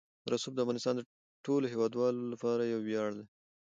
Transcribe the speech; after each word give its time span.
رسوب 0.33 0.53
د 0.55 0.59
افغانستان 0.63 0.93
د 0.97 1.01
ټولو 1.45 1.65
هیوادوالو 1.73 2.21
لپاره 2.33 2.63
یو 2.71 2.79
ویاړ 2.87 3.09
دی. 3.19 3.25